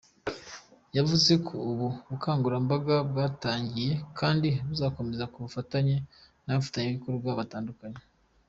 [0.97, 5.95] Yavuze ko ubu bukangurambaga bwatangiyekandi buzakomeza ku bufatanye
[6.45, 8.01] n’abafatanyabikorwa batandukanye.